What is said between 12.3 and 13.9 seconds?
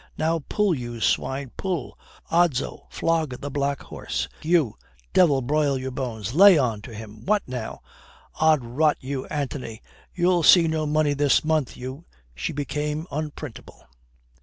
She became unprintable.